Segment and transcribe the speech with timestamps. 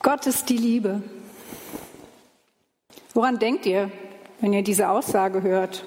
[0.00, 1.02] Gott ist die Liebe.
[3.14, 3.90] Woran denkt ihr,
[4.40, 5.84] wenn ihr diese Aussage hört?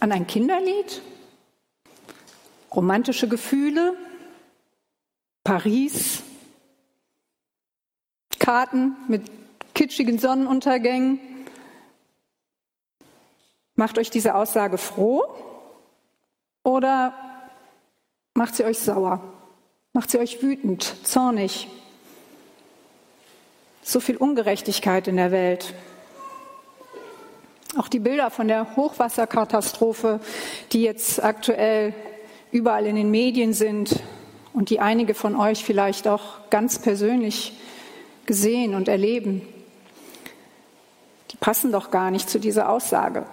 [0.00, 1.00] An ein Kinderlied?
[2.74, 3.96] Romantische Gefühle?
[5.42, 6.22] Paris?
[8.38, 9.22] Karten mit
[9.74, 11.18] kitschigen Sonnenuntergängen?
[13.74, 15.24] Macht euch diese Aussage froh
[16.62, 17.14] oder
[18.34, 19.41] macht sie euch sauer?
[19.94, 21.68] Macht sie euch wütend, zornig?
[23.82, 25.74] So viel Ungerechtigkeit in der Welt.
[27.76, 30.20] Auch die Bilder von der Hochwasserkatastrophe,
[30.72, 31.92] die jetzt aktuell
[32.52, 34.02] überall in den Medien sind
[34.54, 37.52] und die einige von euch vielleicht auch ganz persönlich
[38.24, 39.42] gesehen und erleben,
[41.32, 43.26] die passen doch gar nicht zu dieser Aussage.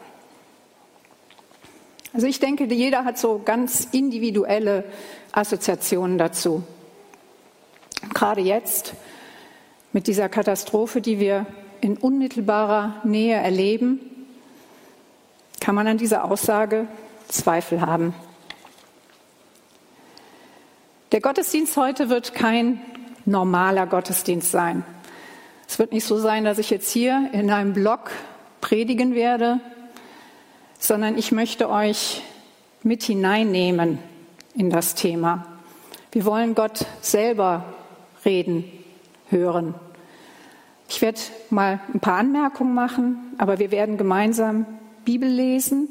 [2.14, 4.84] Also ich denke, jeder hat so ganz individuelle
[5.32, 6.64] Assoziationen dazu.
[8.14, 8.94] Gerade jetzt
[9.94, 11.46] mit dieser Katastrophe, die wir
[11.82, 14.00] in unmittelbarer Nähe erleben,
[15.60, 16.88] kann man an dieser Aussage
[17.28, 18.14] Zweifel haben.
[21.12, 22.82] Der Gottesdienst heute wird kein
[23.26, 24.84] normaler Gottesdienst sein.
[25.68, 28.12] Es wird nicht so sein, dass ich jetzt hier in einem Blog
[28.62, 29.60] predigen werde,
[30.80, 32.24] sondern ich möchte euch
[32.82, 34.00] mit hineinnehmen
[34.56, 35.46] in das Thema.
[36.12, 37.66] Wir wollen Gott selber
[38.26, 38.64] reden
[39.30, 39.76] hören.
[40.88, 41.20] Ich werde
[41.52, 44.66] mal ein paar Anmerkungen machen, aber wir werden gemeinsam
[45.06, 45.88] Bibel lesen,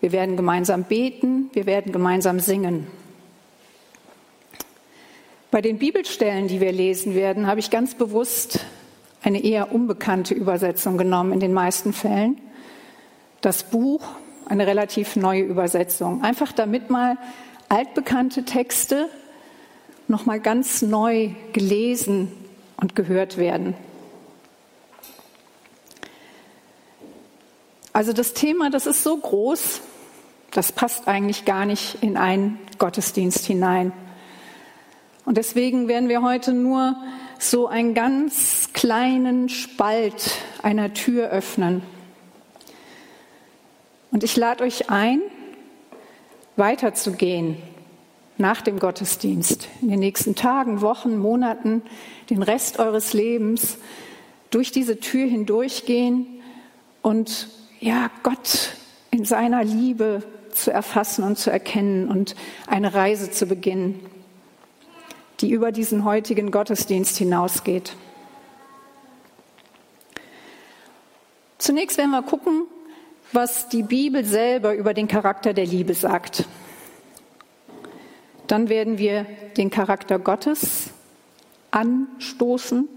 [0.00, 2.88] wir werden gemeinsam beten, wir werden gemeinsam singen.
[5.52, 8.60] Bei den Bibelstellen, die wir lesen werden, habe ich ganz bewusst
[9.22, 12.40] eine eher unbekannte Übersetzung genommen in den meisten Fällen.
[13.42, 14.02] Das Buch,
[14.46, 16.22] eine relativ neue Übersetzung.
[16.22, 17.18] Einfach damit mal
[17.68, 19.08] altbekannte Texte
[20.06, 22.30] nochmal ganz neu gelesen
[22.76, 23.74] und gehört werden.
[27.92, 29.80] Also das Thema, das ist so groß,
[30.52, 33.92] das passt eigentlich gar nicht in einen Gottesdienst hinein.
[35.24, 36.94] Und deswegen werden wir heute nur
[37.40, 40.30] so einen ganz kleinen Spalt
[40.62, 41.82] einer Tür öffnen.
[44.12, 45.22] Und ich lade euch ein,
[46.56, 47.56] weiterzugehen
[48.36, 51.82] nach dem Gottesdienst, in den nächsten Tagen, Wochen, Monaten,
[52.28, 53.78] den Rest eures Lebens
[54.50, 56.26] durch diese Tür hindurchgehen
[57.00, 57.48] und
[57.80, 58.76] ja, Gott
[59.10, 62.34] in seiner Liebe zu erfassen und zu erkennen und
[62.66, 63.98] eine Reise zu beginnen,
[65.40, 67.96] die über diesen heutigen Gottesdienst hinausgeht.
[71.56, 72.66] Zunächst werden wir gucken,
[73.32, 76.46] was die Bibel selber über den Charakter der Liebe sagt.
[78.46, 79.26] Dann werden wir
[79.56, 80.90] den Charakter Gottes
[81.70, 82.88] anstoßen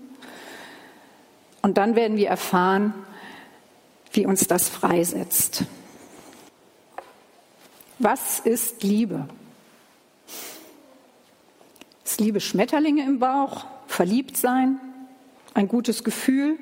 [1.62, 2.94] und dann werden wir erfahren,
[4.12, 5.64] wie uns das freisetzt.
[8.00, 9.28] Was ist Liebe?
[12.04, 14.80] Ist Liebe Schmetterlinge im Bauch, verliebt sein,
[15.54, 16.58] ein gutes Gefühl,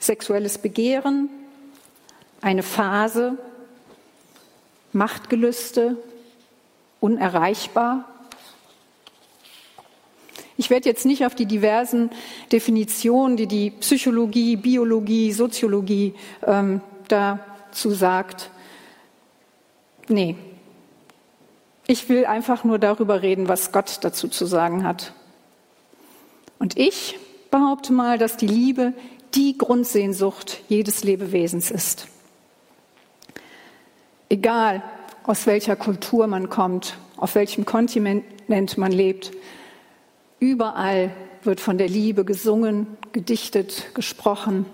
[0.00, 1.28] sexuelles Begehren,
[2.42, 3.38] eine Phase,
[4.92, 5.96] Machtgelüste,
[7.00, 8.04] unerreichbar.
[10.58, 12.10] Ich werde jetzt nicht auf die diversen
[12.52, 16.14] Definitionen, die die Psychologie, Biologie, Soziologie
[16.46, 18.50] ähm, dazu sagt.
[20.08, 20.36] Nee.
[21.86, 25.12] Ich will einfach nur darüber reden, was Gott dazu zu sagen hat.
[26.58, 27.18] Und ich
[27.50, 28.92] behaupte mal, dass die Liebe
[29.34, 32.06] die Grundsehnsucht jedes Lebewesens ist.
[34.32, 34.82] Egal,
[35.24, 39.30] aus welcher Kultur man kommt, auf welchem Kontinent man lebt.
[40.40, 41.10] Überall
[41.42, 44.64] wird von der Liebe gesungen, gedichtet, gesprochen.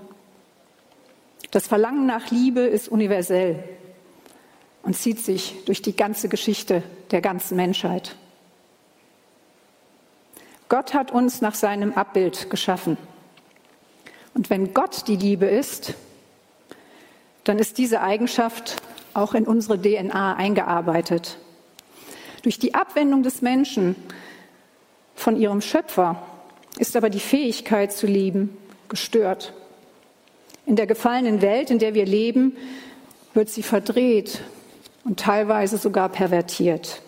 [1.50, 3.64] Das Verlangen nach Liebe ist universell
[4.84, 8.14] und zieht sich durch die ganze Geschichte der ganzen Menschheit.
[10.68, 12.96] Gott hat uns nach seinem Abbild geschaffen.
[14.34, 15.94] Und wenn Gott die Liebe ist,
[17.42, 18.80] dann ist diese Eigenschaft
[19.18, 21.38] auch in unsere DNA eingearbeitet.
[22.42, 23.96] Durch die Abwendung des Menschen
[25.14, 26.22] von ihrem Schöpfer
[26.78, 28.56] ist aber die Fähigkeit zu lieben
[28.88, 29.52] gestört.
[30.64, 32.56] In der gefallenen Welt, in der wir leben,
[33.34, 34.40] wird sie verdreht
[35.04, 37.02] und teilweise sogar pervertiert.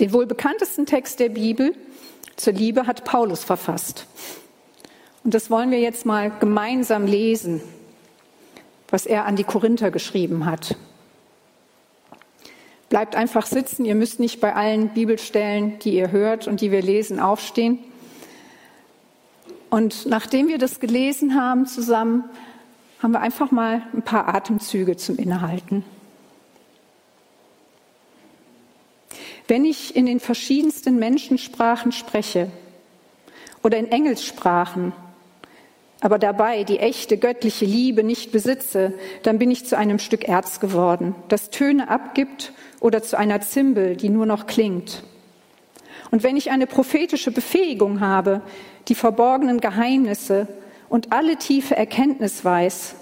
[0.00, 1.74] Den wohl bekanntesten Text der Bibel
[2.36, 4.06] zur Liebe hat Paulus verfasst.
[5.24, 7.60] Und das wollen wir jetzt mal gemeinsam lesen
[8.90, 10.76] was er an die Korinther geschrieben hat.
[12.88, 13.84] bleibt einfach sitzen.
[13.84, 17.78] Ihr müsst nicht bei allen Bibelstellen, die ihr hört und die wir lesen, aufstehen.
[19.70, 22.24] Und nachdem wir das gelesen haben zusammen,
[23.02, 25.84] haben wir einfach mal ein paar Atemzüge zum Innehalten.
[29.46, 32.50] Wenn ich in den verschiedensten Menschensprachen spreche
[33.62, 34.92] oder in Engelssprachen,
[36.00, 38.92] aber dabei die echte göttliche Liebe nicht besitze,
[39.22, 43.96] dann bin ich zu einem Stück Erz geworden, das Töne abgibt oder zu einer Zimbel,
[43.96, 45.02] die nur noch klingt.
[46.10, 48.42] Und wenn ich eine prophetische Befähigung habe,
[48.86, 50.46] die verborgenen Geheimnisse
[50.88, 52.94] und alle tiefe Erkenntnis weiß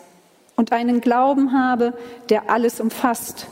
[0.56, 1.92] und einen Glauben habe,
[2.30, 3.46] der alles umfasst,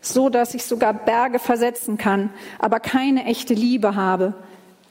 [0.00, 4.34] so dass ich sogar Berge versetzen kann, aber keine echte Liebe habe,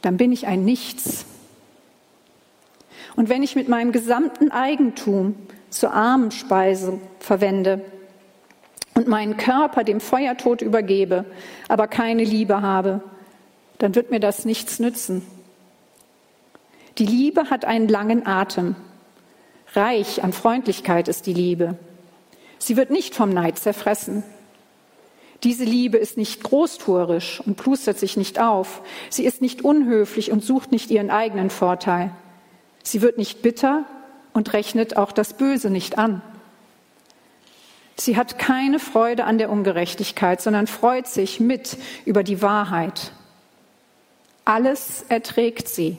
[0.02, 1.26] dann bin ich ein Nichts.
[3.16, 5.36] Und wenn ich mit meinem gesamten Eigentum
[5.70, 7.82] zur Armenspeise verwende
[8.96, 11.26] und meinen Körper dem Feuertod übergebe,
[11.68, 13.02] aber keine Liebe habe,
[13.80, 15.26] dann wird mir das nichts nützen.
[17.00, 18.76] Die Liebe hat einen langen Atem.
[19.74, 21.78] Reich an Freundlichkeit ist die Liebe.
[22.60, 24.24] Sie wird nicht vom Neid zerfressen.
[25.44, 28.82] Diese Liebe ist nicht großtuerisch und plustert sich nicht auf.
[29.10, 32.12] Sie ist nicht unhöflich und sucht nicht ihren eigenen Vorteil.
[32.84, 33.86] Sie wird nicht bitter
[34.34, 36.22] und rechnet auch das Böse nicht an.
[37.96, 43.12] Sie hat keine Freude an der Ungerechtigkeit, sondern freut sich mit über die Wahrheit.
[44.46, 45.98] Alles erträgt sie.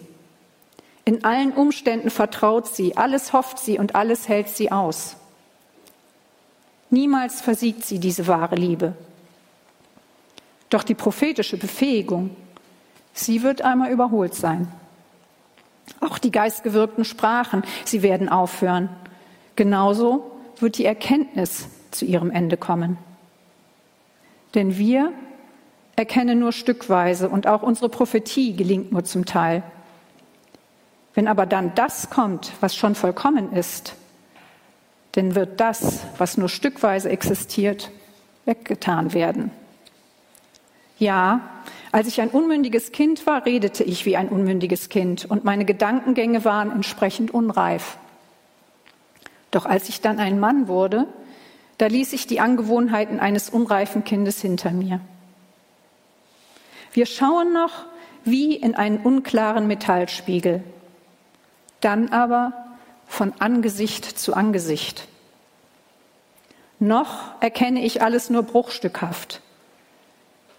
[1.04, 5.16] In allen Umständen vertraut sie, alles hofft sie und alles hält sie aus.
[6.90, 8.94] Niemals versiegt sie diese wahre Liebe.
[10.70, 12.36] Doch die prophetische Befähigung,
[13.12, 14.70] sie wird einmal überholt sein.
[16.00, 18.88] Auch die geistgewirkten Sprachen, sie werden aufhören.
[19.56, 22.98] Genauso wird die Erkenntnis zu ihrem Ende kommen.
[24.54, 25.12] Denn wir
[25.96, 29.62] erkennen nur stückweise und auch unsere Prophetie gelingt nur zum Teil.
[31.14, 33.94] Wenn aber dann das kommt, was schon vollkommen ist,
[35.12, 37.90] dann wird das, was nur stückweise existiert,
[38.46, 39.52] weggetan werden.
[40.98, 41.40] Ja,
[41.94, 46.44] als ich ein unmündiges Kind war, redete ich wie ein unmündiges Kind und meine Gedankengänge
[46.44, 47.99] waren entsprechend unreif.
[49.52, 51.06] Doch als ich dann ein Mann wurde,
[51.79, 54.99] da ließ ich die Angewohnheiten eines unreifen Kindes hinter mir.
[56.93, 57.85] Wir schauen noch
[58.25, 60.64] wie in einen unklaren Metallspiegel,
[61.81, 62.75] dann aber
[63.06, 65.06] von Angesicht zu Angesicht.
[66.81, 69.43] Noch erkenne ich alles nur bruchstückhaft.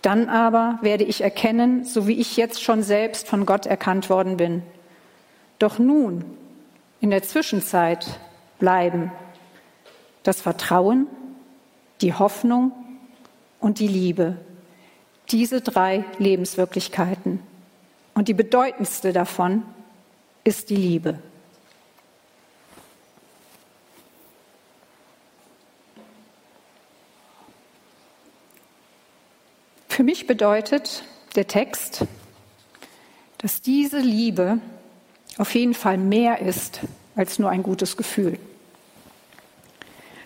[0.06, 4.38] Dann aber werde ich erkennen, so wie ich jetzt schon selbst von Gott erkannt worden
[4.38, 4.62] bin.
[5.57, 6.24] Doch nun,
[7.02, 8.19] in der Zwischenzeit,
[8.60, 9.12] bleiben
[10.22, 11.07] das Vertrauen,
[12.02, 12.72] die Hoffnung
[13.60, 14.38] und die Liebe.
[15.31, 17.40] Diese drei Lebenswirklichkeiten.
[18.13, 19.63] Und die bedeutendste davon
[20.44, 21.18] ist die Liebe.
[29.96, 31.04] Für mich bedeutet
[31.38, 32.04] der Text,
[33.38, 34.60] dass diese Liebe
[35.38, 36.82] auf jeden Fall mehr ist
[37.16, 38.38] als nur ein gutes Gefühl.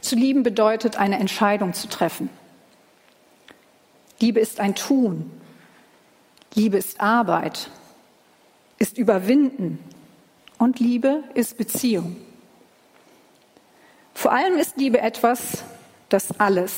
[0.01, 2.31] Zu lieben bedeutet, eine Entscheidung zu treffen.
[4.19, 5.29] Liebe ist ein Tun.
[6.55, 7.69] Liebe ist Arbeit,
[8.79, 9.77] ist Überwinden.
[10.57, 12.17] Und Liebe ist Beziehung.
[14.15, 15.63] Vor allem ist Liebe etwas,
[16.09, 16.73] das alles,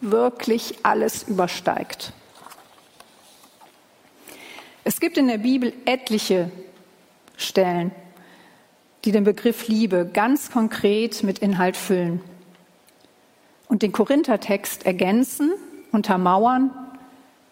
[0.00, 2.12] wirklich alles übersteigt.
[4.88, 6.48] Es gibt in der Bibel etliche
[7.36, 7.90] Stellen,
[9.04, 12.20] die den Begriff Liebe ganz konkret mit Inhalt füllen
[13.66, 15.50] und den Korinthertext ergänzen,
[15.90, 16.70] untermauern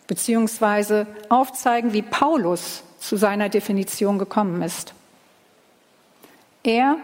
[0.07, 4.95] beziehungsweise aufzeigen, wie Paulus zu seiner Definition gekommen ist.
[6.62, 6.99] Er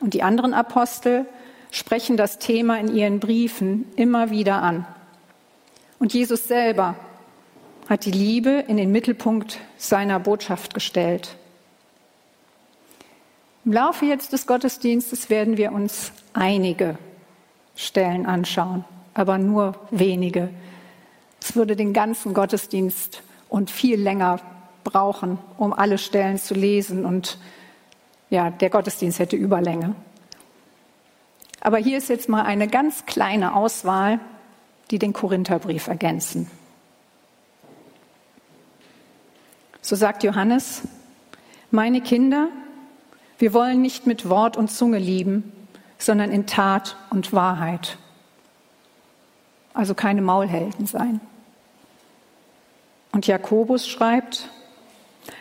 [0.00, 1.24] und die anderen Apostel
[1.70, 4.86] sprechen das Thema in ihren Briefen immer wieder an.
[5.98, 6.96] Und Jesus selber
[7.88, 11.36] hat die Liebe in den Mittelpunkt seiner Botschaft gestellt.
[13.64, 16.98] Im Laufe jetzt des Gottesdienstes werden wir uns einige
[17.76, 20.50] Stellen anschauen, aber nur wenige.
[21.40, 24.40] Es würde den ganzen Gottesdienst und viel länger
[24.84, 27.38] brauchen, um alle Stellen zu lesen und
[28.30, 29.94] ja, der Gottesdienst hätte Überlänge.
[31.60, 34.20] Aber hier ist jetzt mal eine ganz kleine Auswahl,
[34.90, 36.50] die den Korintherbrief ergänzen.
[39.88, 40.82] So sagt Johannes,
[41.70, 42.48] meine Kinder,
[43.38, 45.50] wir wollen nicht mit Wort und Zunge lieben,
[45.96, 47.96] sondern in Tat und Wahrheit.
[49.72, 51.22] also keine Maulhelden sein.
[53.12, 54.50] Und Jakobus schreibt,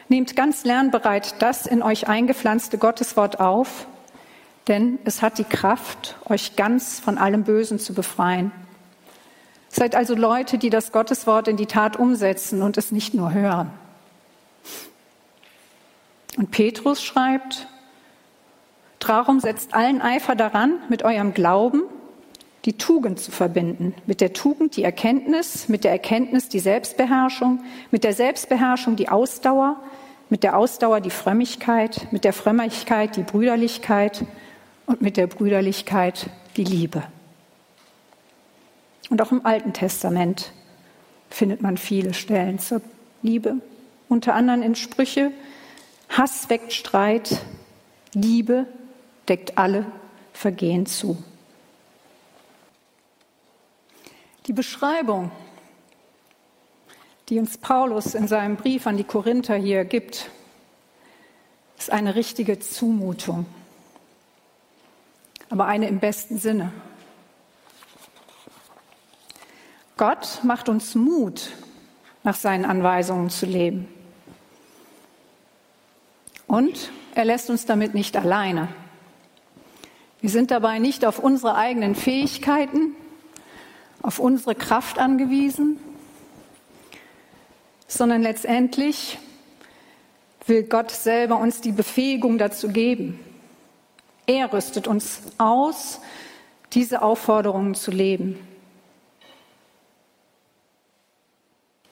[0.08, 3.86] nehmt ganz lernbereit das in euch eingepflanzte Gotteswort auf,
[4.70, 8.54] denn es hat die Kraft, euch ganz von allem Bösen zu befreien.
[9.68, 13.72] Seid also Leute, die das Gotteswort in die Tat umsetzen und es nicht nur hören.
[16.38, 17.68] Und Petrus schreibt,
[19.00, 21.82] darum setzt allen Eifer daran, mit eurem Glauben
[22.66, 23.96] die Tugend zu verbinden.
[24.06, 29.78] Mit der Tugend die Erkenntnis, mit der Erkenntnis die Selbstbeherrschung, mit der Selbstbeherrschung die Ausdauer,
[30.30, 34.26] mit der Ausdauer die Frömmigkeit, mit der Frömmigkeit die Brüderlichkeit
[34.86, 37.04] und mit der Brüderlichkeit die Liebe.
[39.10, 40.52] Und auch im Alten Testament
[41.30, 42.82] findet man viele Stellen zur
[43.22, 43.56] Liebe,
[44.10, 45.32] unter anderem in Sprüche,
[46.10, 47.42] Hass weckt Streit,
[48.14, 48.66] Liebe
[49.28, 49.86] deckt alle
[50.34, 51.22] Vergehen zu.
[54.48, 55.32] Die Beschreibung,
[57.30, 60.30] die uns Paulus in seinem Brief an die Korinther hier gibt,
[61.78, 63.46] ist eine richtige Zumutung,
[65.50, 66.72] aber eine im besten Sinne.
[69.98, 71.52] Gott macht uns Mut,
[72.24, 73.88] nach seinen Anweisungen zu leben.
[76.48, 78.70] Und er lässt uns damit nicht alleine.
[80.22, 82.96] Wir sind dabei nicht auf unsere eigenen Fähigkeiten,
[84.02, 85.80] auf unsere Kraft angewiesen,
[87.88, 89.20] sondern letztendlich
[90.46, 93.20] will Gott selber uns die Befähigung dazu geben.
[94.26, 96.00] Er rüstet uns aus,
[96.74, 98.40] diese Aufforderungen zu leben.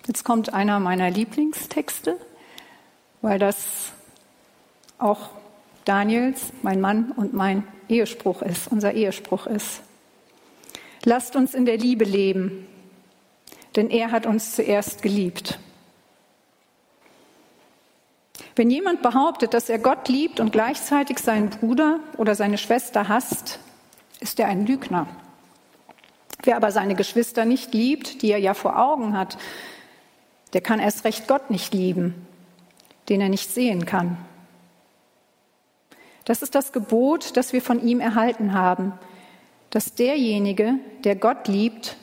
[0.07, 2.17] Jetzt kommt einer meiner Lieblingstexte,
[3.21, 3.91] weil das
[4.97, 5.29] auch
[5.85, 9.81] Daniels, mein Mann und mein Ehespruch ist, unser Ehespruch ist.
[11.03, 12.67] Lasst uns in der Liebe leben,
[13.75, 15.59] denn er hat uns zuerst geliebt.
[18.55, 23.59] Wenn jemand behauptet, dass er Gott liebt und gleichzeitig seinen Bruder oder seine Schwester hasst,
[24.21, 25.07] ist er ein Lügner.
[26.43, 29.37] Wer aber seine Geschwister nicht liebt, die er ja vor Augen hat,
[30.53, 32.15] der kann erst recht Gott nicht lieben,
[33.09, 34.17] den er nicht sehen kann.
[36.25, 38.93] Das ist das Gebot, das wir von ihm erhalten haben,
[39.69, 41.97] dass derjenige, der Gott liebt,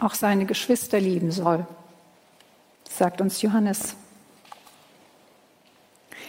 [0.00, 1.66] auch seine Geschwister lieben soll,
[2.88, 3.96] sagt uns Johannes.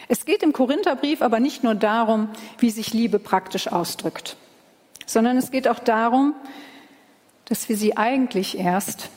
[0.07, 4.38] Es geht im Korintherbrief aber nicht nur darum, wie sich Liebe praktisch ausdrückt,
[5.05, 6.36] sondern es geht auch darum,
[7.45, 9.10] dass wir sie eigentlich erst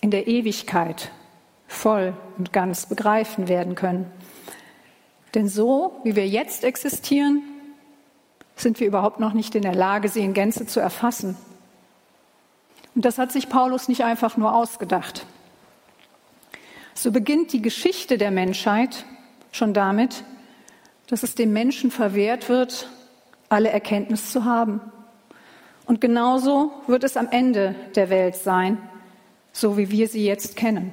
[0.00, 1.10] in der Ewigkeit
[1.66, 4.10] voll und ganz begreifen werden können.
[5.34, 7.42] Denn so, wie wir jetzt existieren,
[8.56, 11.36] sind wir überhaupt noch nicht in der Lage, sie in Gänze zu erfassen.
[12.94, 15.26] Und das hat sich Paulus nicht einfach nur ausgedacht.
[16.94, 19.04] So beginnt die Geschichte der Menschheit
[19.50, 20.22] schon damit,
[21.08, 22.88] dass es dem Menschen verwehrt wird,
[23.48, 24.80] alle Erkenntnis zu haben.
[25.86, 28.78] Und genauso wird es am Ende der Welt sein,
[29.52, 30.92] so wie wir sie jetzt kennen.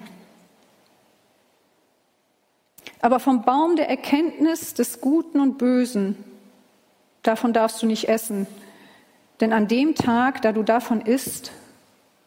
[3.02, 6.16] Aber vom Baum der Erkenntnis des Guten und Bösen
[7.24, 8.48] Davon darfst du nicht essen,
[9.40, 11.52] denn an dem Tag, da du davon isst,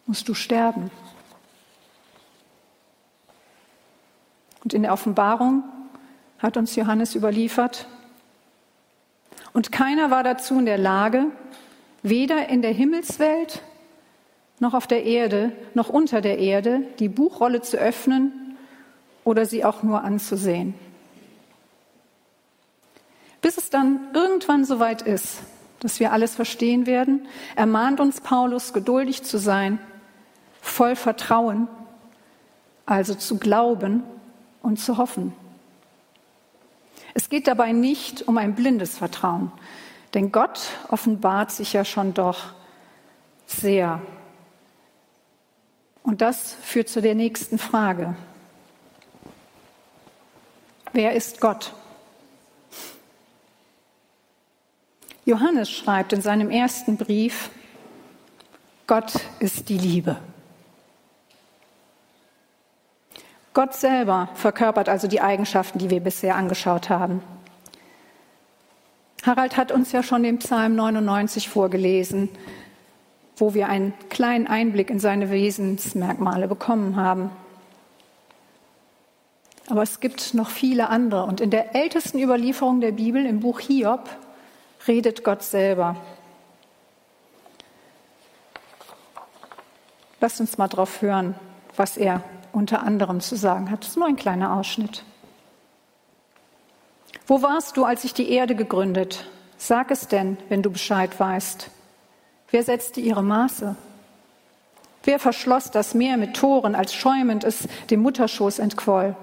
[0.05, 0.89] musst du sterben.
[4.63, 5.63] Und in der Offenbarung
[6.39, 7.87] hat uns Johannes überliefert,
[9.53, 11.27] und keiner war dazu in der Lage,
[12.03, 13.61] weder in der Himmelswelt
[14.59, 18.44] noch auf der Erde noch unter der Erde die Buchrolle zu öffnen
[19.25, 20.75] oder sie auch nur anzusehen
[23.45, 25.37] bis es dann irgendwann soweit ist,
[25.79, 29.77] dass wir alles verstehen werden, ermahnt uns Paulus, geduldig zu sein,
[30.63, 31.67] voll Vertrauen,
[32.87, 34.01] also zu glauben
[34.63, 35.31] und zu hoffen.
[37.13, 39.51] Es geht dabei nicht um ein blindes Vertrauen,
[40.15, 42.55] denn Gott offenbart sich ja schon doch
[43.45, 44.01] sehr.
[46.01, 48.15] Und das führt zu der nächsten Frage.
[50.95, 51.73] Wer ist Gott?
[55.25, 57.49] Johannes schreibt in seinem ersten Brief,
[58.87, 60.15] Gott ist die Liebe.
[63.53, 67.21] Gott selber verkörpert also die Eigenschaften, die wir bisher angeschaut haben.
[69.25, 72.29] Harald hat uns ja schon den Psalm 99 vorgelesen,
[73.35, 77.31] wo wir einen kleinen Einblick in seine Wesensmerkmale bekommen haben.
[79.67, 81.23] Aber es gibt noch viele andere.
[81.25, 84.09] Und in der ältesten Überlieferung der Bibel, im Buch Hiob,
[84.87, 85.95] redet Gott selber.
[90.21, 91.35] Lasst uns mal drauf hören,
[91.75, 93.81] was er unter anderem zu sagen hat.
[93.81, 95.03] Das ist nur ein kleiner Ausschnitt.
[97.27, 99.25] Wo warst du, als ich die Erde gegründet?
[99.57, 101.69] Sag es denn, wenn du Bescheid weißt.
[102.51, 103.75] Wer setzte ihre Maße?
[105.03, 109.15] Wer verschloss das Meer mit Toren, als schäumend es dem Mutterschoß entquoll?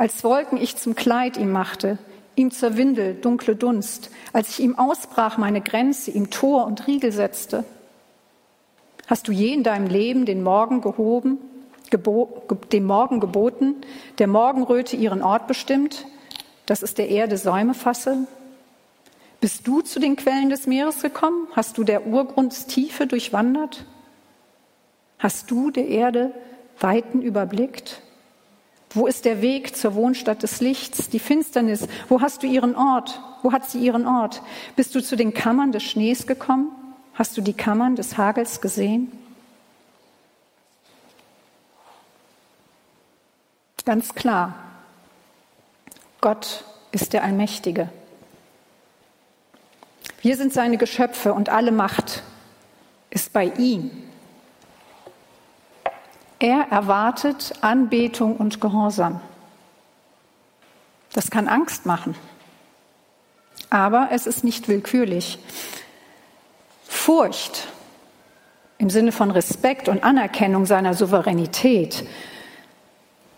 [0.00, 1.98] Als Wolken ich zum Kleid ihm machte,
[2.34, 7.12] ihm zur Windel dunkle Dunst, als ich ihm ausbrach meine Grenze, ihm Tor und Riegel
[7.12, 7.64] setzte.
[9.08, 11.36] Hast du je in deinem Leben den Morgen gehoben,
[11.90, 13.74] gebo dem Morgen geboten,
[14.16, 16.06] der Morgenröte ihren Ort bestimmt,
[16.64, 18.26] dass es der Erde Säume fasse?
[19.42, 21.46] Bist du zu den Quellen des Meeres gekommen?
[21.52, 23.84] Hast du der Urgrundstiefe durchwandert?
[25.18, 26.32] Hast du der Erde
[26.78, 28.00] Weiten überblickt?
[28.92, 31.86] Wo ist der Weg zur Wohnstadt des Lichts, die Finsternis?
[32.08, 33.20] Wo hast du ihren Ort?
[33.42, 34.42] Wo hat sie ihren Ort?
[34.74, 36.72] Bist du zu den Kammern des Schnees gekommen?
[37.14, 39.12] Hast du die Kammern des Hagels gesehen?
[43.84, 44.54] Ganz klar,
[46.20, 47.88] Gott ist der Allmächtige.
[50.20, 52.22] Wir sind seine Geschöpfe und alle Macht
[53.08, 53.90] ist bei ihm.
[56.40, 59.20] Er erwartet Anbetung und Gehorsam.
[61.12, 62.14] Das kann Angst machen,
[63.68, 65.38] aber es ist nicht willkürlich.
[66.84, 67.68] Furcht
[68.78, 72.06] im Sinne von Respekt und Anerkennung seiner Souveränität,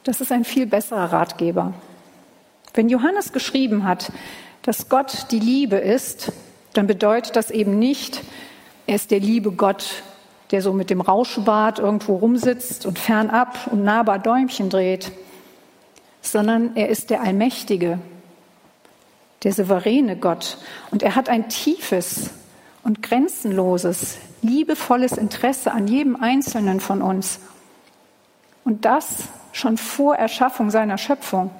[0.04, 1.74] das ist ein viel besserer Ratgeber.
[2.74, 4.12] Wenn Johannes geschrieben hat,
[4.62, 6.32] dass Gott die Liebe ist,
[6.72, 8.22] dann bedeutet das eben nicht,
[8.86, 10.04] er ist der liebe Gott,
[10.52, 15.10] der so mit dem Rauschbart irgendwo rumsitzt und fernab und nahbar Däumchen dreht,
[16.20, 17.98] sondern er ist der Allmächtige,
[19.42, 20.58] der souveräne Gott.
[20.90, 22.30] Und er hat ein tiefes
[22.84, 27.40] und grenzenloses, liebevolles Interesse an jedem Einzelnen von uns.
[28.64, 31.50] Und das schon vor Erschaffung seiner Schöpfung.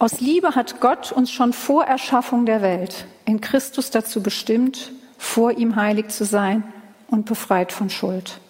[0.00, 5.52] Aus Liebe hat Gott uns schon vor Erschaffung der Welt in Christus dazu bestimmt, vor
[5.52, 6.64] ihm heilig zu sein
[7.08, 8.40] und befreit von Schuld.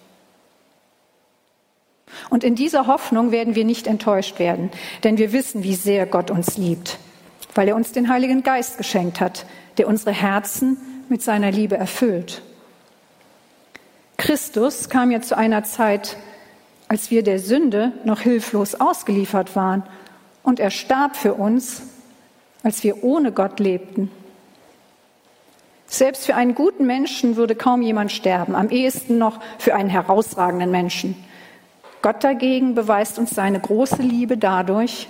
[2.31, 4.71] Und in dieser Hoffnung werden wir nicht enttäuscht werden,
[5.03, 6.99] denn wir wissen, wie sehr Gott uns liebt,
[7.57, 9.45] weil er uns den Heiligen Geist geschenkt hat,
[9.77, 10.77] der unsere Herzen
[11.09, 12.43] mit seiner Liebe erfüllt.
[14.19, 16.17] Christus kam ja zu einer Zeit,
[16.87, 19.83] als wir der Sünde noch hilflos ausgeliefert waren
[20.42, 21.83] und er starb für uns,
[22.62, 24.11] als wir ohne Gott lebten.
[25.87, 30.70] Selbst für einen guten Menschen würde kaum jemand sterben, am ehesten noch für einen herausragenden
[30.70, 31.16] Menschen.
[32.00, 35.09] Gott dagegen beweist uns seine große Liebe dadurch,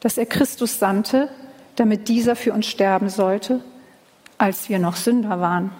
[0.00, 1.30] dass er Christus sandte,
[1.76, 3.60] damit dieser für uns sterben sollte,
[4.36, 5.72] als wir noch Sünder waren.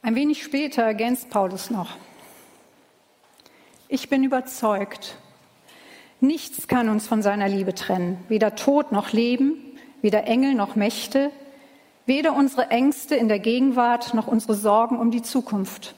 [0.00, 1.90] Ein wenig später ergänzt Paulus noch,
[3.88, 5.16] ich bin überzeugt,
[6.22, 9.54] Nichts kann uns von seiner Liebe trennen, weder Tod noch Leben,
[10.02, 11.32] weder Engel noch Mächte,
[12.06, 15.96] weder unsere Ängste in der Gegenwart noch unsere Sorgen um die Zukunft.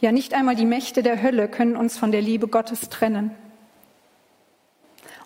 [0.00, 3.30] Ja, nicht einmal die Mächte der Hölle können uns von der Liebe Gottes trennen.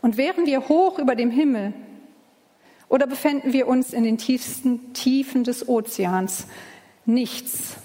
[0.02, 1.72] Und wären wir hoch über dem Himmel
[2.90, 6.48] oder befänden wir uns in den tiefsten Tiefen des Ozeans,
[7.06, 7.76] nichts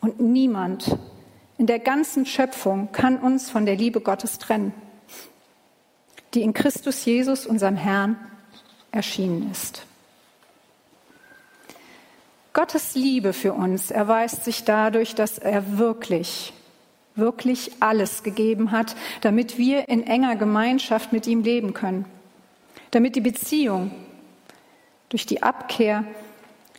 [0.00, 0.96] und niemand
[1.58, 4.72] in der ganzen Schöpfung kann uns von der Liebe Gottes trennen
[6.34, 8.16] die in Christus Jesus, unserem Herrn,
[8.90, 9.84] erschienen ist.
[12.52, 16.52] Gottes Liebe für uns erweist sich dadurch, dass er wirklich,
[17.14, 22.04] wirklich alles gegeben hat, damit wir in enger Gemeinschaft mit ihm leben können,
[22.90, 23.90] damit die Beziehung
[25.08, 26.04] durch die Abkehr,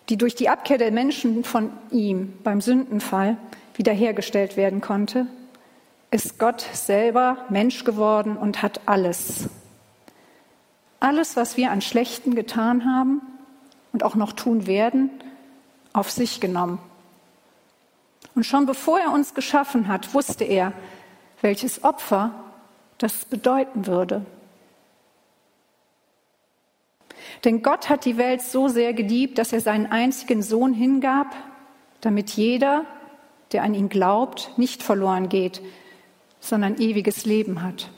[0.10, 3.38] die durch die Abkehr der Menschen von ihm beim Sündenfall
[3.76, 5.28] wiederhergestellt werden konnte
[6.13, 9.49] ist Gott selber Mensch geworden und hat alles.
[10.99, 13.21] Alles, was wir an Schlechten getan haben
[13.93, 15.10] und auch noch tun werden,
[15.91, 16.78] auf sich genommen.
[18.36, 20.73] Und schon bevor er uns geschaffen hat, wusste er,
[21.41, 22.32] welches Opfer
[22.99, 24.23] das bedeuten würde.
[27.43, 31.36] Denn Gott hat die Welt so sehr geliebt, dass er seinen einzigen Sohn hingab,
[32.02, 32.86] damit jeder,
[33.52, 35.60] der an ihn glaubt, nicht verloren geht,
[36.43, 37.89] sondern ewiges Leben hat.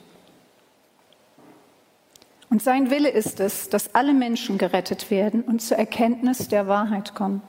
[2.48, 7.16] Und sein Wille ist es, dass alle Menschen gerettet werden und zur Erkenntnis der Wahrheit
[7.16, 7.42] kommen.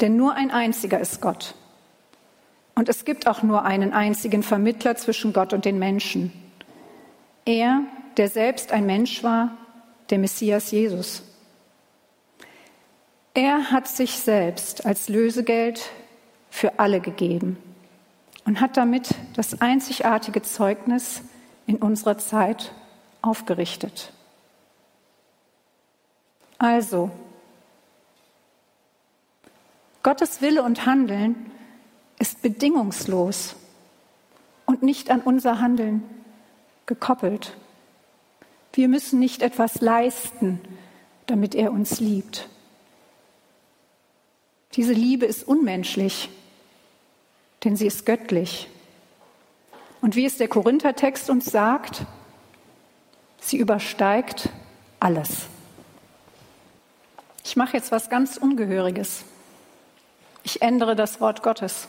[0.00, 1.56] Denn nur ein einziger ist Gott.
[2.76, 6.32] Und es gibt auch nur einen einzigen Vermittler zwischen Gott und den Menschen.
[7.44, 7.80] Er,
[8.16, 9.56] der selbst ein Mensch war,
[10.10, 11.22] der Messias Jesus.
[13.34, 15.90] Er hat sich selbst als Lösegeld
[16.50, 17.58] für alle gegeben
[18.46, 21.22] und hat damit das einzigartige Zeugnis
[21.66, 22.72] in unserer Zeit
[23.20, 24.12] aufgerichtet.
[26.58, 27.10] Also,
[30.02, 31.50] Gottes Wille und Handeln
[32.18, 33.56] ist bedingungslos
[34.64, 36.02] und nicht an unser Handeln
[36.86, 37.56] gekoppelt.
[38.72, 40.60] Wir müssen nicht etwas leisten,
[41.26, 42.48] damit er uns liebt.
[44.74, 46.30] Diese Liebe ist unmenschlich,
[47.66, 48.68] denn sie ist göttlich.
[50.00, 52.06] Und wie es der Korinthertext uns sagt,
[53.40, 54.50] sie übersteigt
[55.00, 55.46] alles.
[57.44, 59.24] Ich mache jetzt was ganz Ungehöriges.
[60.44, 61.88] Ich ändere das Wort Gottes.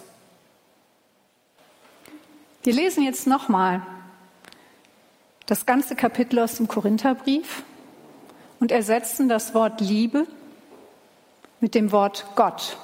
[2.64, 3.86] Wir lesen jetzt nochmal
[5.46, 7.62] das ganze Kapitel aus dem Korintherbrief
[8.60, 10.26] und ersetzen das Wort Liebe
[11.60, 12.80] mit dem Wort Gott.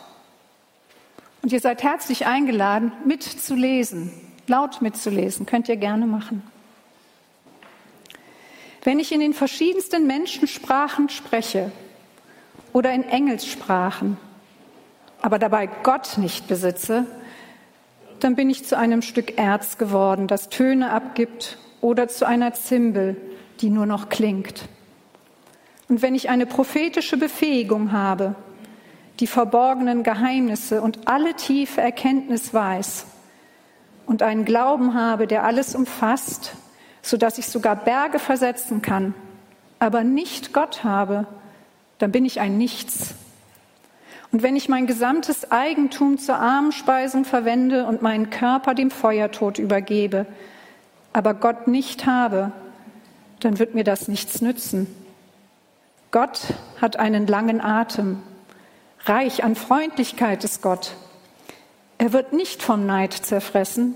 [1.43, 4.11] Und ihr seid herzlich eingeladen, mitzulesen,
[4.47, 5.45] laut mitzulesen.
[5.45, 6.41] Könnt ihr gerne machen.
[8.83, 11.71] Wenn ich in den verschiedensten Menschensprachen spreche
[12.71, 14.17] oder in Engelssprachen,
[15.21, 17.05] aber dabei Gott nicht besitze,
[18.19, 23.17] dann bin ich zu einem Stück Erz geworden, das Töne abgibt, oder zu einer Zimbel,
[23.59, 24.69] die nur noch klingt.
[25.89, 28.35] Und wenn ich eine prophetische Befähigung habe,
[29.19, 33.05] die verborgenen Geheimnisse und alle tiefe Erkenntnis weiß
[34.05, 36.55] und einen Glauben habe, der alles umfasst,
[37.01, 39.13] so dass ich sogar Berge versetzen kann,
[39.79, 41.27] aber nicht Gott habe,
[41.99, 43.15] dann bin ich ein Nichts.
[44.31, 50.25] Und wenn ich mein gesamtes Eigentum zur Armenspeisung verwende und meinen Körper dem Feuertod übergebe,
[51.13, 52.51] aber Gott nicht habe,
[53.39, 54.87] dann wird mir das nichts nützen.
[56.09, 56.41] Gott
[56.81, 58.23] hat einen langen Atem.
[59.05, 60.93] Reich an Freundlichkeit ist Gott.
[61.97, 63.95] Er wird nicht vom Neid zerfressen.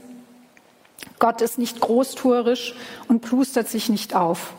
[1.19, 2.75] Gott ist nicht großtuerisch
[3.07, 4.53] und plustert sich nicht auf.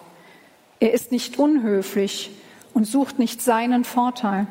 [0.81, 2.31] Er ist nicht unhöflich
[2.73, 4.47] und sucht nicht seinen Vorteil.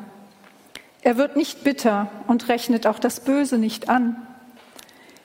[1.02, 4.16] Er wird nicht bitter und rechnet auch das Böse nicht an.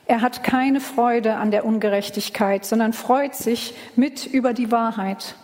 [0.06, 5.36] Er hat keine Freude an der Ungerechtigkeit, sondern freut sich mit über die Wahrheit.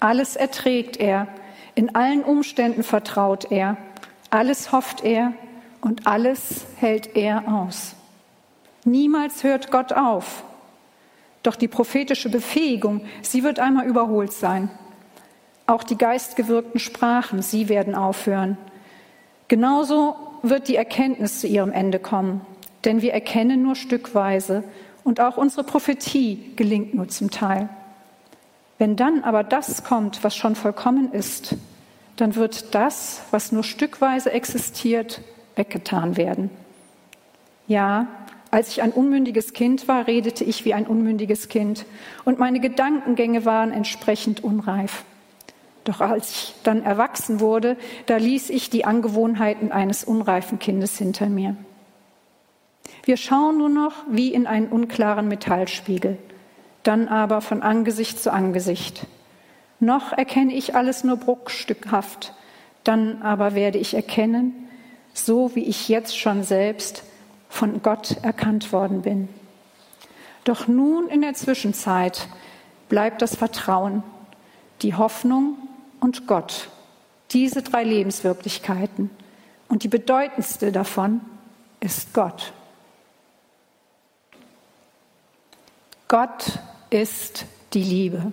[0.00, 1.28] Alles erträgt er,
[1.74, 3.76] in allen Umständen vertraut er,
[4.30, 5.32] alles hofft er
[5.80, 7.94] und alles hält er aus.
[8.84, 10.44] Niemals hört Gott auf.
[11.42, 14.70] Doch die prophetische Befähigung, sie wird einmal überholt sein.
[15.66, 18.58] Auch die geistgewirkten Sprachen, sie werden aufhören.
[19.48, 22.40] Genauso wird die Erkenntnis zu ihrem Ende kommen,
[22.84, 24.64] denn wir erkennen nur stückweise
[25.04, 27.68] und auch unsere Prophetie gelingt nur zum Teil.
[28.78, 31.56] Wenn dann aber das kommt, was schon vollkommen ist,
[32.20, 35.22] dann wird das, was nur stückweise existiert,
[35.56, 36.50] weggetan werden.
[37.66, 38.06] Ja,
[38.50, 41.86] als ich ein unmündiges Kind war, redete ich wie ein unmündiges Kind
[42.24, 45.04] und meine Gedankengänge waren entsprechend unreif.
[45.84, 51.28] Doch als ich dann erwachsen wurde, da ließ ich die Angewohnheiten eines unreifen Kindes hinter
[51.28, 51.56] mir.
[53.04, 56.18] Wir schauen nur noch wie in einen unklaren Metallspiegel,
[56.82, 59.06] dann aber von Angesicht zu Angesicht.
[59.80, 62.34] Noch erkenne ich alles nur bruchstückhaft,
[62.84, 64.68] dann aber werde ich erkennen,
[65.14, 67.02] so wie ich jetzt schon selbst
[67.48, 69.28] von Gott erkannt worden bin.
[70.44, 72.28] Doch nun in der Zwischenzeit
[72.88, 74.02] bleibt das Vertrauen,
[74.82, 75.56] die Hoffnung
[76.00, 76.68] und Gott,
[77.32, 79.10] diese drei Lebenswirklichkeiten.
[79.68, 81.20] Und die bedeutendste davon
[81.80, 82.52] ist Gott.
[86.08, 86.58] Gott
[86.90, 88.32] ist die Liebe.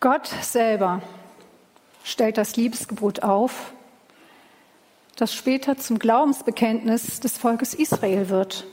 [0.00, 1.00] Gott selber
[2.04, 3.72] stellt das Liebesgebot auf,
[5.16, 8.66] das später zum Glaubensbekenntnis des Volkes Israel wird.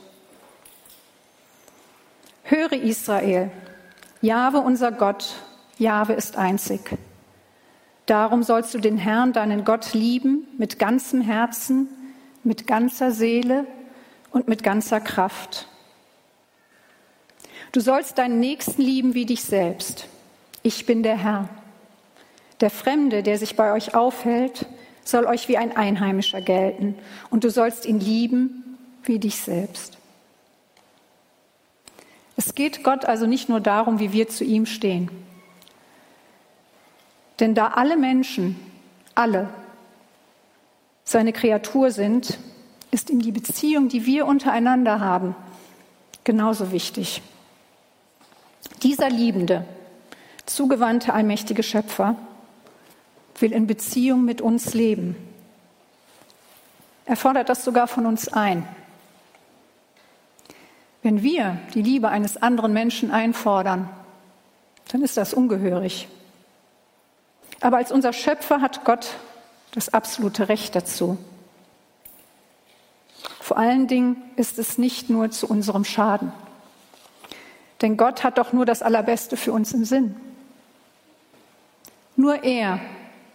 [2.42, 3.50] Höre Israel,
[4.20, 5.34] Jahwe unser Gott,
[5.78, 6.98] Jahwe ist einzig.
[8.04, 11.88] Darum sollst du den Herrn, deinen Gott, lieben mit ganzem Herzen,
[12.42, 13.66] mit ganzer Seele
[14.30, 15.68] und mit ganzer Kraft.
[17.72, 20.06] Du sollst deinen Nächsten lieben wie dich selbst.
[20.66, 21.50] Ich bin der Herr.
[22.62, 24.64] Der Fremde, der sich bei euch aufhält,
[25.04, 26.94] soll euch wie ein Einheimischer gelten,
[27.28, 29.98] und du sollst ihn lieben wie dich selbst.
[32.38, 35.10] Es geht Gott also nicht nur darum, wie wir zu ihm stehen.
[37.40, 38.58] Denn da alle Menschen,
[39.14, 39.50] alle,
[41.04, 42.38] seine Kreatur sind,
[42.90, 45.36] ist ihm die Beziehung, die wir untereinander haben,
[46.24, 47.20] genauso wichtig.
[48.82, 49.66] Dieser liebende,
[50.46, 52.16] zugewandte, allmächtige Schöpfer
[53.40, 55.16] will in Beziehung mit uns leben.
[57.06, 58.66] Er fordert das sogar von uns ein.
[61.02, 63.90] Wenn wir die Liebe eines anderen Menschen einfordern,
[64.88, 66.08] dann ist das ungehörig.
[67.60, 69.16] Aber als unser Schöpfer hat Gott
[69.72, 71.18] das absolute Recht dazu.
[73.40, 76.32] Vor allen Dingen ist es nicht nur zu unserem Schaden.
[77.82, 80.16] Denn Gott hat doch nur das Allerbeste für uns im Sinn.
[82.16, 82.80] Nur er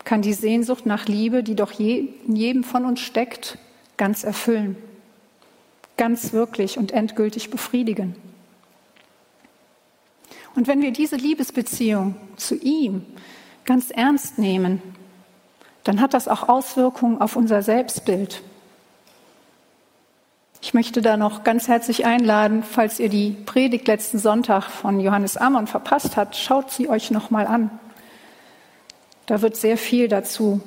[0.04, 3.58] kann die Sehnsucht nach Liebe, die doch in jedem von uns steckt,
[3.98, 4.78] ganz erfüllen
[6.00, 8.16] ganz wirklich und endgültig befriedigen.
[10.56, 13.06] Und wenn wir diese Liebesbeziehung zu ihm
[13.66, 14.82] ganz ernst nehmen,
[15.84, 18.42] dann hat das auch Auswirkungen auf unser Selbstbild.
[20.62, 25.36] Ich möchte da noch ganz herzlich einladen, falls ihr die Predigt letzten Sonntag von Johannes
[25.36, 27.72] Amon verpasst habt, schaut sie euch noch mal an.
[29.30, 30.60] Da wird sehr viel dazu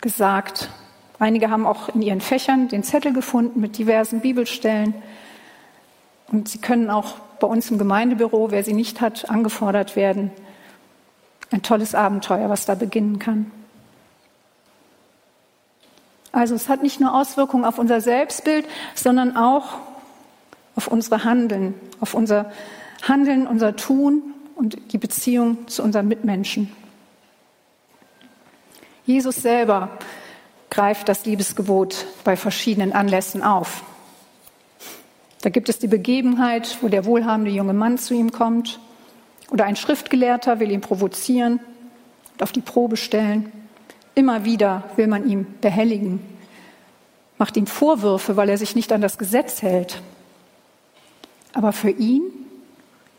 [0.00, 0.70] gesagt,
[1.18, 4.94] Einige haben auch in ihren Fächern den Zettel gefunden mit diversen Bibelstellen.
[6.28, 10.30] Und sie können auch bei uns im Gemeindebüro, wer sie nicht hat, angefordert werden.
[11.50, 13.50] Ein tolles Abenteuer, was da beginnen kann.
[16.32, 19.78] Also es hat nicht nur Auswirkungen auf unser Selbstbild, sondern auch
[20.74, 22.52] auf unsere Handeln, auf unser
[23.00, 24.22] Handeln, unser Tun
[24.54, 26.70] und die Beziehung zu unseren Mitmenschen.
[29.06, 29.98] Jesus selber
[30.68, 33.84] greift das Liebesgebot bei verschiedenen Anlässen auf.
[35.42, 38.80] Da gibt es die Begebenheit, wo der wohlhabende junge Mann zu ihm kommt
[39.50, 41.60] oder ein Schriftgelehrter will ihn provozieren
[42.32, 43.52] und auf die Probe stellen.
[44.16, 46.18] Immer wieder will man ihn behelligen,
[47.38, 50.02] macht ihm Vorwürfe, weil er sich nicht an das Gesetz hält.
[51.52, 52.22] Aber für ihn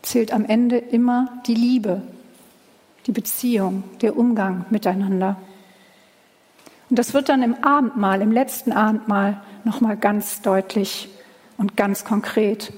[0.02, 2.02] zählt am Ende immer die Liebe,
[3.06, 5.38] die Beziehung, der Umgang miteinander.
[6.90, 11.08] Und das wird dann im Abendmahl, im letzten Abendmahl nochmal ganz deutlich
[11.58, 12.72] und ganz konkret,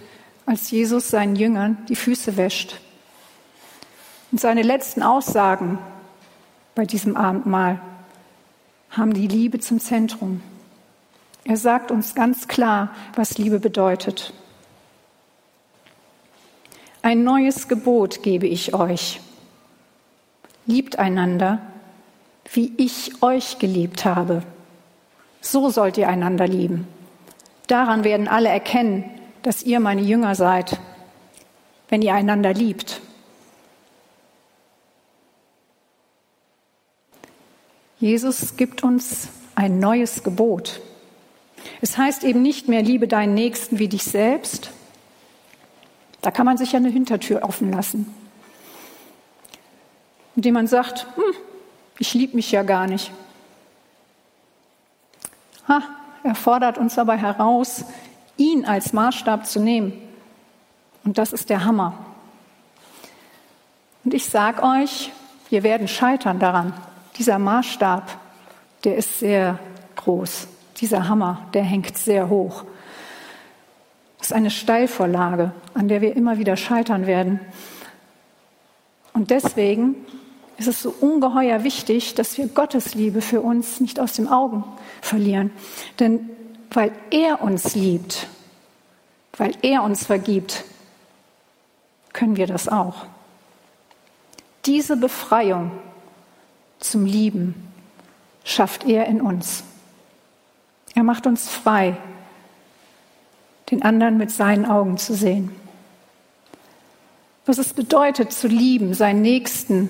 [0.46, 2.80] als Jesus seinen Jüngern die Füße wäscht.
[4.32, 5.78] Und seine letzten Aussagen
[6.74, 7.80] bei diesem Abendmahl
[8.90, 10.42] haben die Liebe zum Zentrum.
[11.44, 14.32] Er sagt uns ganz klar, was Liebe bedeutet.
[17.02, 19.20] Ein neues Gebot gebe ich euch.
[20.66, 21.60] Liebt einander,
[22.52, 24.42] wie ich euch geliebt habe.
[25.40, 26.86] So sollt ihr einander lieben.
[27.66, 29.04] Daran werden alle erkennen,
[29.42, 30.78] dass ihr meine Jünger seid,
[31.88, 33.00] wenn ihr einander liebt.
[37.98, 40.80] Jesus gibt uns ein neues Gebot.
[41.80, 44.72] Es heißt eben nicht mehr, liebe deinen Nächsten wie dich selbst.
[46.22, 48.12] Da kann man sich ja eine Hintertür offen lassen,
[50.34, 51.34] indem man sagt, hm,
[52.00, 53.12] ich liebe mich ja gar nicht.
[55.68, 55.82] Ha,
[56.24, 57.84] er fordert uns dabei heraus,
[58.38, 59.92] ihn als Maßstab zu nehmen.
[61.04, 61.92] Und das ist der Hammer.
[64.02, 65.12] Und ich sage euch,
[65.50, 66.72] wir werden scheitern daran.
[67.18, 68.18] Dieser Maßstab,
[68.84, 69.58] der ist sehr
[69.96, 70.48] groß.
[70.78, 72.64] Dieser Hammer, der hängt sehr hoch.
[74.16, 77.40] Das ist eine Steilvorlage, an der wir immer wieder scheitern werden.
[79.12, 79.96] Und deswegen
[80.60, 84.62] es ist so ungeheuer wichtig, dass wir Gottes Liebe für uns nicht aus den Augen
[85.00, 85.52] verlieren.
[85.98, 86.28] Denn
[86.70, 88.28] weil er uns liebt,
[89.38, 90.64] weil er uns vergibt,
[92.12, 93.06] können wir das auch.
[94.66, 95.70] Diese Befreiung
[96.78, 97.54] zum Lieben
[98.44, 99.64] schafft er in uns.
[100.94, 101.96] Er macht uns frei,
[103.70, 105.50] den anderen mit seinen Augen zu sehen.
[107.46, 109.88] Was es bedeutet zu lieben, seinen Nächsten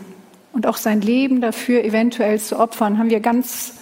[0.52, 3.74] und auch sein Leben dafür eventuell zu opfern, haben wir ganz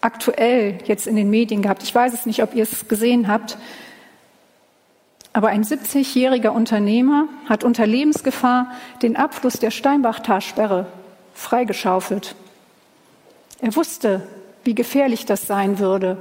[0.00, 1.82] aktuell jetzt in den Medien gehabt.
[1.82, 3.56] Ich weiß es nicht, ob ihr es gesehen habt.
[5.32, 8.70] Aber ein 70-jähriger Unternehmer hat unter Lebensgefahr
[9.02, 10.86] den Abfluss der Steinbach-Talsperre
[11.32, 12.36] freigeschaufelt.
[13.60, 14.22] Er wusste,
[14.62, 16.18] wie gefährlich das sein würde,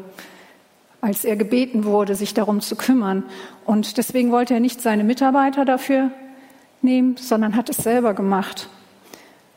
[1.01, 3.23] als er gebeten wurde, sich darum zu kümmern.
[3.65, 6.09] Und deswegen wollte er nicht seine Mitarbeiter dafür
[6.81, 8.69] nehmen, sondern hat es selber gemacht.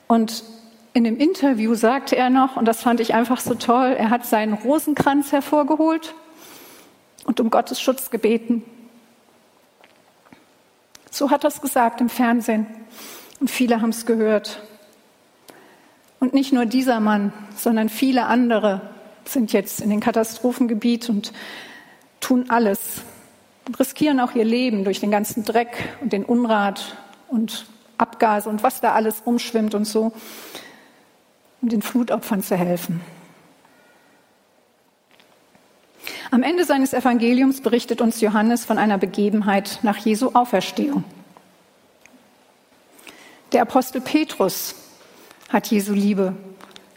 [0.09, 0.45] Und
[0.93, 4.25] in dem Interview sagte er noch, und das fand ich einfach so toll, er hat
[4.25, 6.15] seinen Rosenkranz hervorgeholt
[7.25, 8.63] und um Gottes Schutz gebeten.
[11.11, 12.67] So hat er es gesagt im Fernsehen
[13.41, 14.63] und viele haben es gehört.
[16.19, 18.81] Und nicht nur dieser Mann, sondern viele andere
[19.25, 21.33] sind jetzt in den Katastrophengebiet und
[22.21, 23.03] tun alles
[23.67, 26.97] und riskieren auch ihr Leben durch den ganzen Dreck und den Unrat
[27.29, 27.67] und
[27.99, 30.13] Abgase und was da alles umschwimmt und so,
[31.63, 33.01] um den Flutopfern zu helfen.
[36.31, 41.05] Am Ende seines Evangeliums berichtet uns Johannes von einer Begebenheit nach Jesu Auferstehung.
[43.53, 44.75] Der Apostel Petrus
[45.49, 46.35] hat Jesu Liebe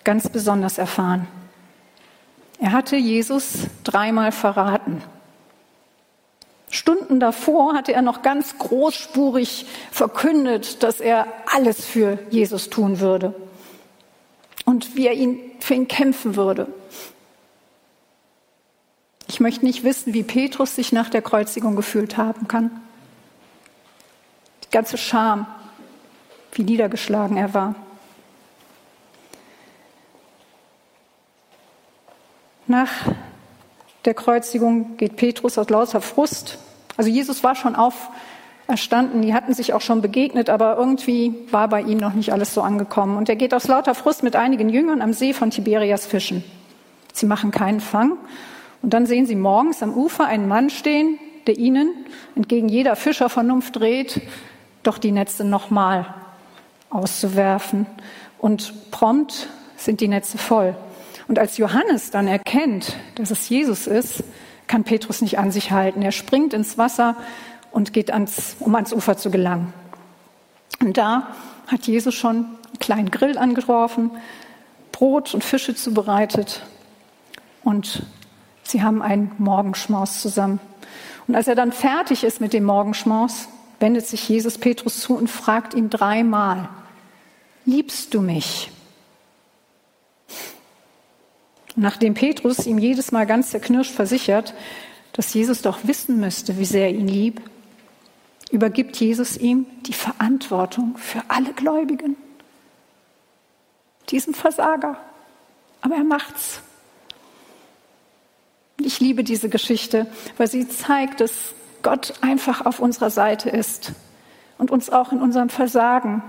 [0.03, 1.27] ganz besonders erfahren.
[2.59, 5.03] Er hatte Jesus dreimal verraten.
[6.69, 13.33] Stunden davor hatte er noch ganz großspurig verkündet, dass er alles für Jesus tun würde
[14.65, 16.67] und wie er ihn, für ihn kämpfen würde.
[19.27, 22.71] Ich möchte nicht wissen, wie Petrus sich nach der Kreuzigung gefühlt haben kann.
[24.65, 25.47] Die ganze Scham,
[26.53, 27.75] wie niedergeschlagen er war.
[32.67, 32.91] Nach
[34.09, 36.57] der Kreuzigung geht Petrus aus lauter Frust.
[36.97, 41.83] Also Jesus war schon auferstanden, die hatten sich auch schon begegnet, aber irgendwie war bei
[41.83, 43.17] ihm noch nicht alles so angekommen.
[43.17, 46.43] Und er geht aus lauter Frust mit einigen Jüngern am See von Tiberias fischen.
[47.13, 48.13] Sie machen keinen Fang.
[48.81, 51.93] Und dann sehen sie morgens am Ufer einen Mann stehen, der ihnen
[52.35, 54.21] entgegen jeder Fischervernunft rät,
[54.81, 56.15] doch die Netze nochmal
[56.89, 57.85] auszuwerfen.
[58.39, 60.75] Und prompt sind die Netze voll.
[61.29, 64.23] Und als Johannes dann erkennt, dass es Jesus ist,
[64.65, 66.01] kann Petrus nicht an sich halten.
[66.01, 67.15] Er springt ins Wasser
[67.69, 69.71] und geht ans, um ans Ufer zu gelangen.
[70.81, 71.27] Und da
[71.67, 74.09] hat Jesus schon einen kleinen Grill angeworfen,
[74.91, 76.63] Brot und Fische zubereitet
[77.63, 78.01] und
[78.63, 80.59] sie haben einen Morgenschmaus zusammen.
[81.27, 85.29] Und als er dann fertig ist mit dem Morgenschmaus, wendet sich Jesus Petrus zu und
[85.29, 86.69] fragt ihn dreimal,
[87.65, 88.71] liebst du mich?
[91.79, 94.53] Nachdem Petrus ihm jedes Mal ganz zerknirscht versichert,
[95.13, 97.41] dass Jesus doch wissen müsste, wie sehr er ihn liebt,
[98.51, 102.15] übergibt Jesus ihm die Verantwortung für alle Gläubigen.
[104.09, 104.97] Diesen Versager.
[105.81, 106.61] Aber er macht's.
[108.81, 113.93] Ich liebe diese Geschichte, weil sie zeigt, dass Gott einfach auf unserer Seite ist
[114.57, 116.23] und uns auch in unserem Versagen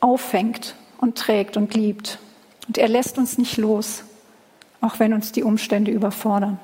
[0.00, 2.18] auffängt und trägt und liebt.
[2.66, 4.04] Und er lässt uns nicht los
[4.84, 6.58] auch wenn uns die Umstände überfordern.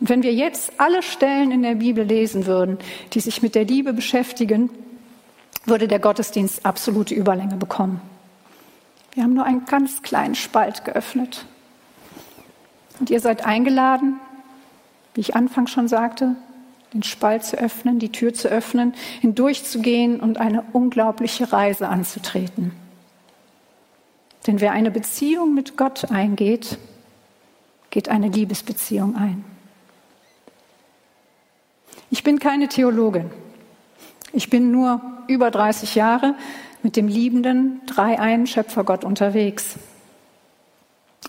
[0.00, 2.78] Und wenn wir jetzt alle Stellen in der Bibel lesen würden,
[3.12, 4.70] die sich mit der Liebe beschäftigen,
[5.64, 8.00] würde der Gottesdienst absolute Überlänge bekommen.
[9.12, 11.46] Wir haben nur einen ganz kleinen Spalt geöffnet.
[13.00, 14.20] Und ihr seid eingeladen,
[15.14, 16.36] wie ich anfangs schon sagte,
[16.92, 22.83] den Spalt zu öffnen, die Tür zu öffnen, hindurchzugehen und eine unglaubliche Reise anzutreten.
[24.46, 26.78] Denn wer eine Beziehung mit Gott eingeht,
[27.90, 29.44] geht eine Liebesbeziehung ein.
[32.10, 33.30] Ich bin keine Theologin.
[34.32, 36.34] Ich bin nur über 30 Jahre
[36.82, 39.76] mit dem liebenden, dreieinen Schöpfergott unterwegs.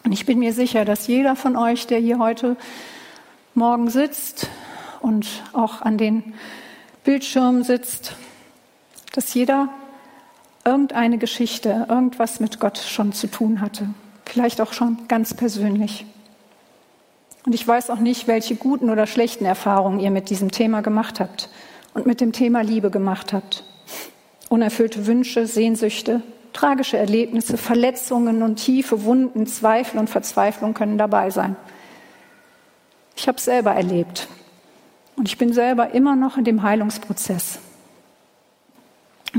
[0.04, 2.58] Und ich bin mir sicher, dass jeder von euch, der hier heute
[3.54, 4.50] Morgen sitzt
[5.02, 6.34] und auch an den
[7.04, 8.16] Bildschirmen sitzt,
[9.14, 9.70] dass jeder
[10.66, 13.88] irgendeine Geschichte, irgendwas mit Gott schon zu tun hatte.
[14.26, 16.06] Vielleicht auch schon ganz persönlich.
[17.46, 21.20] Und ich weiß auch nicht, welche guten oder schlechten Erfahrungen ihr mit diesem Thema gemacht
[21.20, 21.50] habt
[21.94, 23.64] und mit dem Thema Liebe gemacht habt.
[24.50, 26.22] Unerfüllte Wünsche, Sehnsüchte,
[26.54, 31.56] tragische Erlebnisse, Verletzungen und tiefe Wunden, Zweifel und Verzweiflung können dabei sein.
[33.16, 34.28] Ich habe es selber erlebt.
[35.16, 37.60] Und ich bin selber immer noch in dem Heilungsprozess.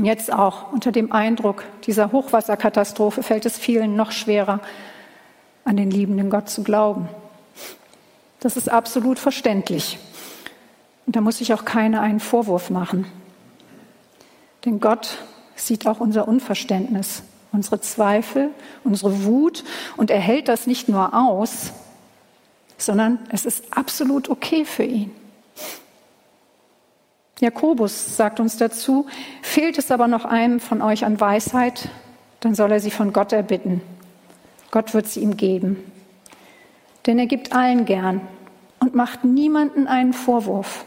[0.03, 4.59] Jetzt auch unter dem Eindruck dieser Hochwasserkatastrophe fällt es vielen noch schwerer,
[5.65, 7.09] an den liebenden Gott zu glauben.
[8.39, 9.97] Das ist absolut verständlich.
[11.05, 13.05] Und da muss sich auch keiner einen Vorwurf machen.
[14.65, 15.17] Denn Gott
[15.55, 18.49] sieht auch unser Unverständnis, unsere Zweifel,
[18.83, 19.63] unsere Wut
[19.95, 21.71] und er hält das nicht nur aus,
[22.77, 25.11] sondern es ist absolut okay für ihn.
[27.39, 29.05] Jakobus sagt uns dazu,
[29.41, 31.89] fehlt es aber noch einem von euch an Weisheit,
[32.39, 33.81] dann soll er sie von Gott erbitten.
[34.71, 35.91] Gott wird sie ihm geben.
[37.05, 38.21] Denn er gibt allen gern
[38.79, 40.85] und macht niemanden einen Vorwurf.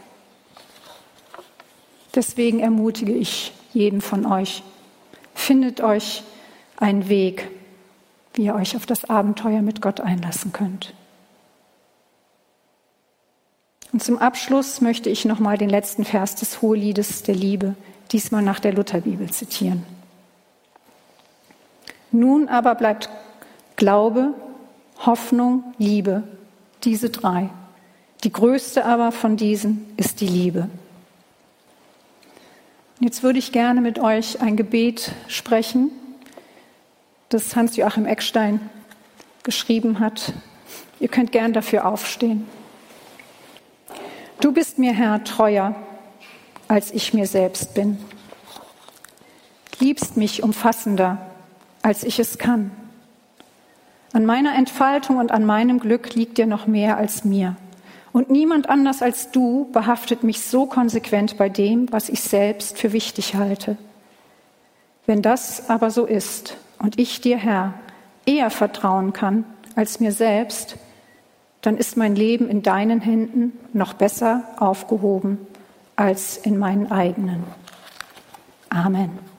[2.13, 4.63] Deswegen ermutige ich jeden von euch,
[5.33, 6.23] findet euch
[6.77, 7.49] einen Weg,
[8.33, 10.93] wie ihr euch auf das Abenteuer mit Gott einlassen könnt.
[13.91, 17.75] Und zum Abschluss möchte ich nochmal den letzten Vers des Hoheliedes der Liebe,
[18.11, 19.85] diesmal nach der Lutherbibel, zitieren.
[22.11, 23.09] Nun aber bleibt
[23.75, 24.33] Glaube,
[25.05, 26.23] Hoffnung, Liebe,
[26.83, 27.49] diese drei.
[28.23, 30.69] Die größte aber von diesen ist die Liebe.
[32.99, 35.89] Jetzt würde ich gerne mit euch ein Gebet sprechen,
[37.29, 38.69] das Hans-Joachim Eckstein
[39.43, 40.33] geschrieben hat.
[40.99, 42.47] Ihr könnt gern dafür aufstehen.
[44.41, 45.75] Du bist mir, Herr, treuer,
[46.67, 47.99] als ich mir selbst bin.
[49.79, 51.19] Liebst mich umfassender,
[51.83, 52.71] als ich es kann.
[54.13, 57.55] An meiner Entfaltung und an meinem Glück liegt dir noch mehr als mir.
[58.13, 62.93] Und niemand anders als du behaftet mich so konsequent bei dem, was ich selbst für
[62.93, 63.77] wichtig halte.
[65.05, 67.75] Wenn das aber so ist und ich dir, Herr,
[68.25, 70.77] eher vertrauen kann als mir selbst,
[71.61, 75.37] dann ist mein Leben in deinen Händen noch besser aufgehoben
[75.95, 77.43] als in meinen eigenen.
[78.69, 79.30] Amen.